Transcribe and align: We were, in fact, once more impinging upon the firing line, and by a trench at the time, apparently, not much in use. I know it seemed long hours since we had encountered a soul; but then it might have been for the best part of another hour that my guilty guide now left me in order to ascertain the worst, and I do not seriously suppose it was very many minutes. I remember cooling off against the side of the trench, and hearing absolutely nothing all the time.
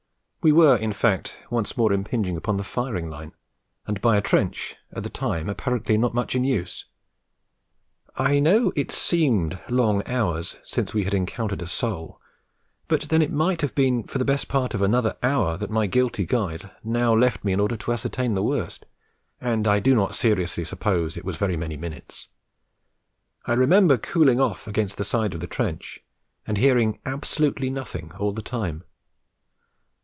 We 0.43 0.51
were, 0.51 0.75
in 0.75 0.91
fact, 0.91 1.37
once 1.51 1.77
more 1.77 1.93
impinging 1.93 2.35
upon 2.35 2.57
the 2.57 2.63
firing 2.63 3.11
line, 3.11 3.33
and 3.85 4.01
by 4.01 4.17
a 4.17 4.21
trench 4.21 4.75
at 4.91 5.03
the 5.03 5.09
time, 5.11 5.47
apparently, 5.47 5.99
not 5.99 6.15
much 6.15 6.33
in 6.33 6.43
use. 6.43 6.85
I 8.15 8.39
know 8.39 8.73
it 8.75 8.89
seemed 8.89 9.59
long 9.69 10.01
hours 10.07 10.57
since 10.63 10.95
we 10.95 11.03
had 11.03 11.13
encountered 11.13 11.61
a 11.61 11.67
soul; 11.67 12.19
but 12.87 13.01
then 13.03 13.21
it 13.21 13.31
might 13.31 13.61
have 13.61 13.75
been 13.75 14.01
for 14.01 14.17
the 14.17 14.25
best 14.25 14.47
part 14.47 14.73
of 14.73 14.81
another 14.81 15.15
hour 15.21 15.57
that 15.57 15.69
my 15.69 15.85
guilty 15.85 16.25
guide 16.25 16.71
now 16.83 17.13
left 17.13 17.43
me 17.43 17.53
in 17.53 17.59
order 17.59 17.77
to 17.77 17.93
ascertain 17.93 18.33
the 18.33 18.41
worst, 18.41 18.87
and 19.39 19.67
I 19.67 19.77
do 19.77 19.93
not 19.93 20.15
seriously 20.15 20.63
suppose 20.63 21.17
it 21.17 21.23
was 21.23 21.35
very 21.37 21.55
many 21.55 21.77
minutes. 21.77 22.29
I 23.45 23.53
remember 23.53 23.95
cooling 23.95 24.41
off 24.41 24.67
against 24.67 24.97
the 24.97 25.05
side 25.05 25.35
of 25.35 25.39
the 25.39 25.45
trench, 25.45 26.03
and 26.47 26.57
hearing 26.57 26.97
absolutely 27.05 27.69
nothing 27.69 28.11
all 28.13 28.31
the 28.31 28.41
time. 28.41 28.85